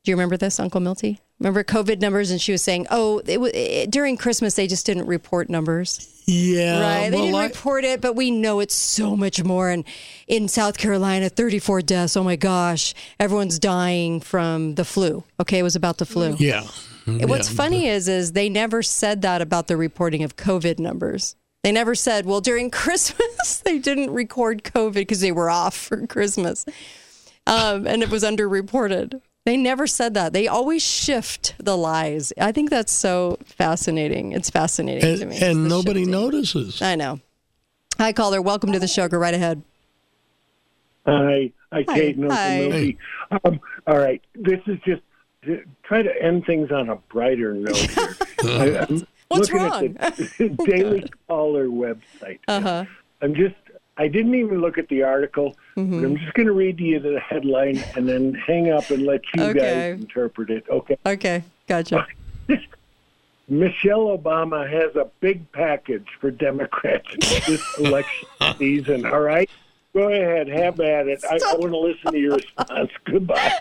[0.04, 1.20] Do you remember this, Uncle Milty?
[1.40, 2.30] Remember COVID numbers?
[2.30, 6.15] And she was saying, oh, it, it, during Christmas, they just didn't report numbers.
[6.26, 6.80] Yeah.
[6.80, 7.10] right.
[7.10, 9.70] They well, didn't I- report it, but we know it's so much more.
[9.70, 9.84] And
[10.26, 12.16] in South Carolina, 34 deaths.
[12.16, 12.94] Oh my gosh.
[13.20, 15.22] Everyone's dying from the flu.
[15.40, 15.58] Okay.
[15.60, 16.34] It was about the flu.
[16.38, 16.66] yeah.
[17.06, 17.56] And What's Yeah.
[17.56, 21.36] funny is, is they never said that about the reporting of COVID numbers.
[21.62, 26.06] They never said, well, during Christmas, they didn't record COVID because they were off for
[26.08, 26.64] Christmas.
[27.46, 29.20] Um, and it was underreported.
[29.46, 30.32] They never said that.
[30.32, 32.32] They always shift the lies.
[32.36, 34.32] I think that's so fascinating.
[34.32, 35.38] It's fascinating to And, me.
[35.40, 36.10] and nobody shifting.
[36.10, 36.82] notices.
[36.82, 37.20] I know.
[37.96, 38.42] Hi, caller.
[38.42, 39.06] Welcome to the show.
[39.06, 39.62] Go right ahead.
[41.06, 41.94] Hi, hi, Hi.
[41.94, 42.96] Kate and Hi.
[43.44, 45.02] Um, all right, this is just
[45.44, 48.16] to try to end things on a brighter note here.
[48.42, 49.96] I, I'm What's looking wrong?
[50.00, 52.40] at the Daily Caller website.
[52.48, 52.84] Uh huh.
[53.22, 53.54] I'm just,
[53.98, 56.04] I didn't even look at the article, Mm-hmm.
[56.04, 59.20] I'm just going to read to you the headline and then hang up and let
[59.34, 59.58] you Okay.
[59.92, 60.64] guys interpret it.
[60.70, 60.96] Okay.
[61.04, 61.44] Okay.
[61.68, 62.06] Gotcha.
[63.48, 67.06] Michelle Obama has a big package for Democrats
[67.46, 68.28] this election
[68.58, 69.04] season.
[69.06, 69.48] All right,
[69.94, 71.22] go ahead, have at it.
[71.24, 72.90] I, I want to listen to your response.
[73.04, 73.52] Goodbye.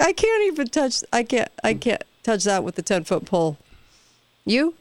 [0.00, 1.02] I can't even touch.
[1.12, 1.50] I can't.
[1.62, 3.58] I can't touch that with the ten foot pole.
[4.46, 4.74] You?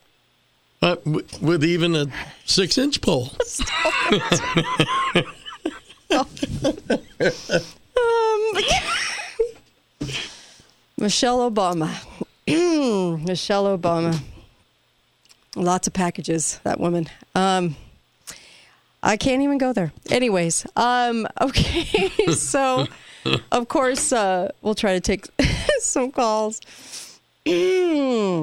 [0.82, 2.08] Uh, with even a
[2.46, 3.34] six inch pole.
[6.12, 6.26] Um,
[10.98, 11.90] Michelle Obama.
[13.26, 14.20] Michelle Obama.
[15.56, 17.08] Lots of packages, that woman.
[17.36, 17.76] Um,
[19.02, 19.92] I can't even go there.
[20.10, 22.10] Anyways, um, okay.
[22.34, 22.88] so,
[23.52, 25.28] of course, uh, we'll try to take
[25.80, 26.62] some calls.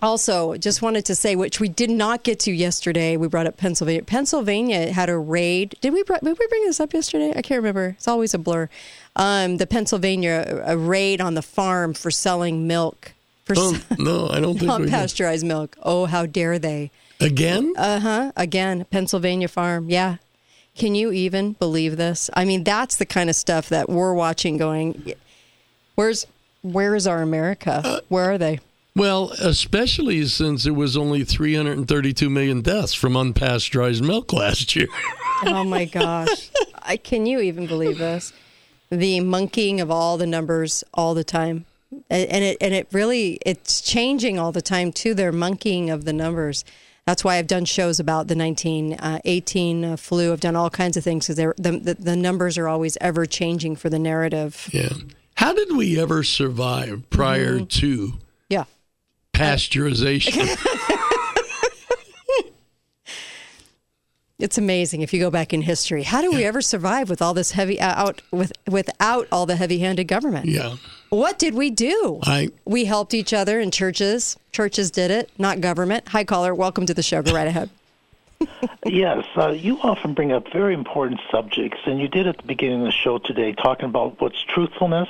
[0.00, 3.16] Also, just wanted to say, which we did not get to yesterday.
[3.16, 4.02] We brought up Pennsylvania.
[4.02, 5.74] Pennsylvania had a raid.
[5.80, 6.04] Did we?
[6.04, 7.30] Did we bring this up yesterday?
[7.30, 7.96] I can't remember.
[7.96, 8.68] It's always a blur.
[9.16, 13.12] Um, the Pennsylvania a raid on the farm for selling milk
[13.44, 15.76] for Oh, no, I don't think unpasteurized milk.
[15.82, 16.92] Oh, how dare they?
[17.20, 17.72] Again?
[17.76, 18.32] Uh huh.
[18.36, 19.90] Again, Pennsylvania farm.
[19.90, 20.16] Yeah.
[20.76, 22.30] Can you even believe this?
[22.34, 24.58] I mean, that's the kind of stuff that we're watching.
[24.58, 25.14] Going,
[25.96, 26.24] where's
[26.62, 27.82] where is our America?
[27.84, 28.60] Uh, Where are they?
[28.98, 34.88] Well, especially since it was only 332 million deaths from unpasteurized milk last year.
[35.44, 36.50] Oh my gosh.
[36.82, 38.32] I, can you even believe this?
[38.90, 41.64] The monkeying of all the numbers all the time.
[42.10, 45.14] And it and it really it's changing all the time too.
[45.14, 46.64] They're monkeying of the numbers.
[47.06, 50.32] That's why I've done shows about the 1918 uh, flu.
[50.32, 53.76] I've done all kinds of things because the, the the numbers are always ever changing
[53.76, 54.68] for the narrative.
[54.72, 54.92] Yeah.
[55.36, 58.14] How did we ever survive prior to
[58.48, 58.64] Yeah.
[59.38, 60.56] Pasteurization?
[64.38, 66.04] It's amazing if you go back in history.
[66.04, 69.56] How do we ever survive with all this heavy uh, out with without all the
[69.56, 70.46] heavy-handed government?
[70.46, 70.76] Yeah.
[71.08, 72.20] What did we do?
[72.22, 74.36] I We helped each other in churches.
[74.52, 76.06] Churches did it, not government.
[76.10, 76.54] Hi, caller.
[76.54, 77.20] Welcome to the show.
[77.20, 77.68] Go right ahead.
[78.86, 82.80] Yes, uh, you often bring up very important subjects, and you did at the beginning
[82.80, 85.08] of the show today, talking about what's truthfulness,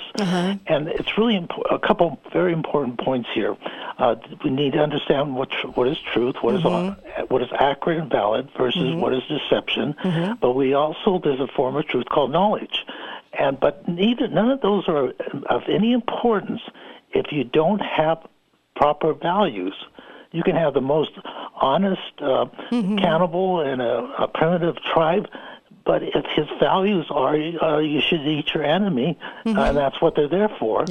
[0.66, 1.36] and it's really
[1.70, 3.56] a couple very important points here.
[3.98, 6.96] Uh, we need to understand what tr- what is truth, what is uh,
[7.28, 9.94] what is accurate and valid versus what is deception.
[10.40, 12.84] But we also there's a form of truth called knowledge,
[13.38, 15.12] and but neither none of those are
[15.46, 16.62] of any importance
[17.12, 18.26] if you don't have
[18.74, 19.74] proper values.
[20.32, 21.12] You can have the most
[21.60, 22.46] honest, uh,
[22.98, 25.26] cannibal, and a, a primitive tribe,
[25.84, 30.14] but if his values are uh, you should eat your enemy, uh, and that's what
[30.14, 30.84] they're there for.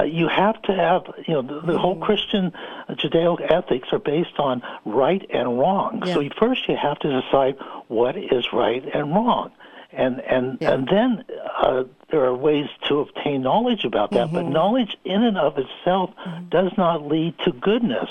[0.00, 2.52] Uh, you have to have, you know, the, the whole Christian
[2.90, 6.02] Judeo ethics are based on right and wrong.
[6.14, 7.56] So first you have to decide
[7.86, 9.52] what is right and wrong.
[9.92, 11.24] And and and then
[11.62, 16.10] uh, there are ways to obtain knowledge about that, but knowledge in and of itself
[16.50, 18.08] does not lead to goodness.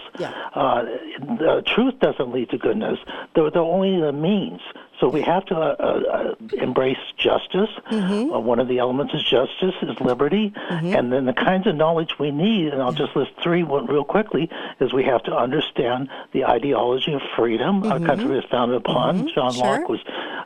[0.54, 0.84] Uh,
[1.20, 3.00] the truth doesn't lead to goodness.
[3.36, 4.62] They're, they're only the means.
[5.00, 7.70] So we have to uh, uh, embrace justice.
[7.90, 10.54] Uh, one of the elements is justice, is liberty,
[10.96, 12.68] and then the kinds of knowledge we need.
[12.74, 17.14] And I'll just list three one real quickly: is we have to understand the ideology
[17.14, 19.28] of freedom our country is founded upon.
[19.34, 19.80] John Sure.
[19.80, 20.00] Locke was.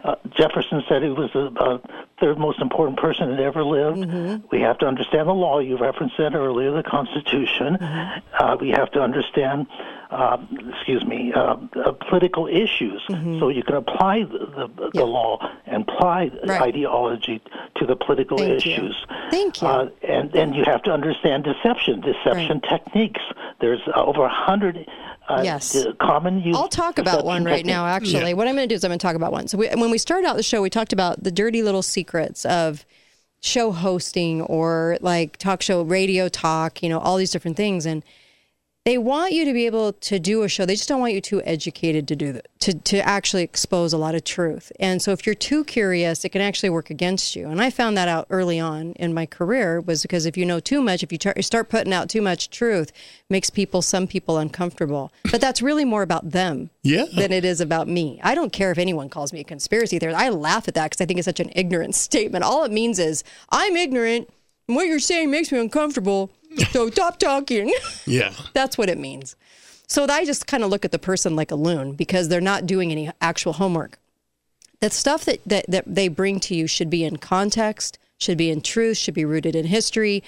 [0.06, 1.80] Uh, Jefferson said he was the uh,
[2.20, 4.06] third most important person that ever lived.
[4.52, 5.58] We have to understand the law.
[5.60, 7.76] You referenced that earlier, the Constitution.
[7.78, 9.66] Uh, we have to understand,
[10.12, 10.38] uh,
[10.76, 13.02] excuse me, uh, uh, political issues,
[13.40, 16.62] so you can apply the, the, the law and apply Right.
[16.62, 17.42] ideology
[17.78, 18.74] to the political Thank you.
[18.74, 19.06] issues.
[19.32, 19.68] Thank you.
[19.68, 23.22] Uh, and and you have to understand deception, deception techniques.
[23.60, 24.88] There's uh, over a hundred.
[25.28, 25.86] Uh, Yes.
[26.00, 26.56] common use.
[26.56, 28.34] I'll talk about one right now, actually.
[28.34, 29.48] What I'm going to do is I'm going to talk about one.
[29.48, 32.46] So we, when we started out the show, we talked about the dirty little secrets
[32.46, 32.86] of
[33.42, 37.86] show hosting or like talk show, radio talk, you know, all these different things.
[37.86, 38.04] And
[38.86, 40.64] they want you to be able to do a show.
[40.64, 43.98] They just don't want you too educated to do that, to, to actually expose a
[43.98, 44.72] lot of truth.
[44.80, 47.50] And so if you're too curious, it can actually work against you.
[47.50, 50.60] And I found that out early on in my career was because if you know
[50.60, 52.92] too much, if you start putting out too much truth,
[53.28, 55.12] makes people, some people uncomfortable.
[55.32, 57.06] But that's really more about them Yeah.
[57.16, 58.20] than it is about me.
[58.24, 60.20] I don't care if anyone calls me a conspiracy theorist.
[60.20, 62.44] I laugh at that because I think it's such an ignorant statement.
[62.44, 64.30] All it means is I'm ignorant.
[64.68, 66.30] And what you're saying makes me uncomfortable.
[66.72, 67.74] So stop talking.
[68.06, 68.34] yeah.
[68.54, 69.36] That's what it means.
[69.88, 72.66] So I just kind of look at the person like a loon because they're not
[72.66, 74.00] doing any actual homework.
[74.80, 78.50] The stuff that, that, that they bring to you should be in context, should be
[78.50, 80.24] in truth, should be rooted in history.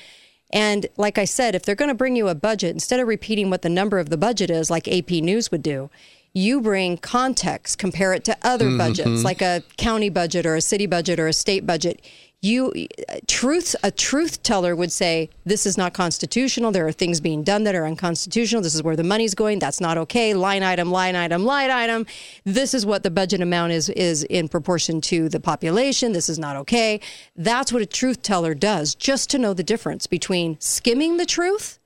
[0.52, 3.50] And like I said, if they're going to bring you a budget, instead of repeating
[3.50, 5.90] what the number of the budget is, like AP News would do,
[6.34, 8.78] you bring context, compare it to other mm-hmm.
[8.78, 12.00] budgets, like a county budget or a city budget or a state budget.
[12.44, 12.88] You
[13.26, 16.72] truth a truth teller would say this is not constitutional.
[16.72, 18.62] There are things being done that are unconstitutional.
[18.62, 19.58] This is where the money's going.
[19.58, 20.36] That's not okay.
[20.36, 22.06] Line item, line item, line item.
[22.44, 26.12] This is what the budget amount is is in proportion to the population.
[26.12, 27.02] This is not okay.
[27.36, 28.94] That's what a truth teller does.
[28.94, 31.80] Just to know the difference between skimming the truth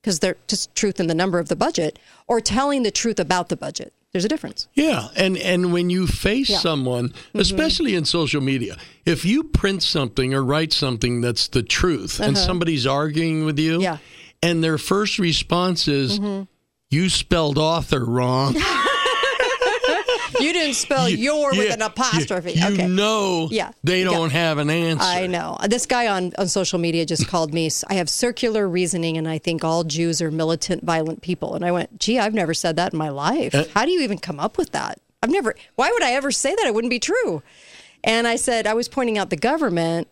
[0.00, 3.50] because they're just truth in the number of the budget or telling the truth about
[3.50, 3.92] the budget.
[4.12, 4.66] There's a difference.
[4.74, 6.58] Yeah, and and when you face Yeah.
[6.58, 7.38] someone, mm-hmm.
[7.38, 12.36] especially in social media, if you print something or write something that's the truth, and
[12.36, 12.46] uh-huh.
[12.46, 13.98] somebody's arguing with you, Yeah.
[14.42, 16.44] and their first response is, mm-hmm.
[16.90, 18.56] "You spelled author wrong."
[20.40, 22.52] You didn't spell your with an apostrophe.
[22.52, 22.86] You, you okay.
[22.88, 23.72] know, Yeah.
[23.84, 25.02] they don't have an answer.
[25.04, 25.56] I know.
[25.68, 27.70] This guy on, on social media just called me.
[27.88, 31.54] I have circular reasoning, and I think all Jews are militant, violent people.
[31.54, 33.54] And I went, gee, I've never said that in my life.
[33.54, 34.98] Uh, How do you even come up with that?
[35.22, 36.66] I've never, why would I ever say that?
[36.66, 37.42] It wouldn't be true.
[38.02, 40.08] And I said, I was pointing out the government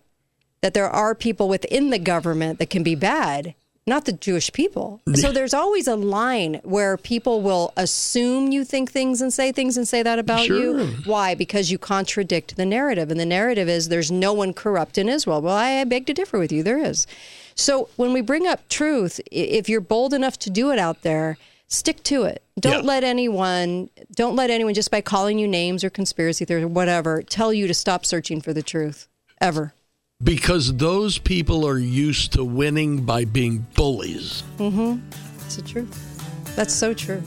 [0.60, 3.54] that there are people within the government that can be bad,
[3.88, 5.00] not the Jewish people.
[5.14, 9.76] So there's always a line where people will assume you think things and say things
[9.76, 10.94] and say that about you.
[11.04, 11.34] Why?
[11.34, 13.10] Because you contradict the narrative.
[13.10, 15.42] And the narrative is there's no one corrupt in Israel.
[15.42, 16.62] Well, I beg to differ with you.
[16.62, 17.06] There is.
[17.54, 21.36] So when we bring up truth, if you're bold enough to do it out there,
[21.66, 22.42] stick to it.
[22.60, 22.88] Don't Yeah.
[22.92, 27.22] let anyone, don't let anyone just by calling you names or conspiracy theories or whatever,
[27.22, 29.08] tell you to stop searching for the truth
[29.40, 29.74] ever.
[30.22, 34.42] Because those people are used to winning by being bullies.
[34.58, 34.98] Mm-hmm.
[35.44, 36.56] It's the truth.
[36.56, 37.22] That's so true.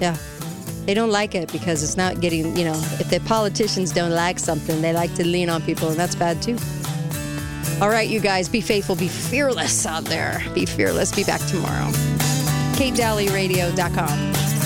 [0.00, 0.16] Yeah.
[0.86, 4.40] They don't like it because it's not getting, you know, if the politicians don't like
[4.40, 6.58] something, they like to lean on people, and that's bad too.
[7.80, 10.42] All right, you guys, be faithful, be fearless out there.
[10.54, 11.14] Be fearless.
[11.14, 11.90] Be back tomorrow.
[12.76, 14.65] KateDalleyRadio.com.